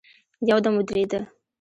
[0.49, 1.19] يودم ودرېده.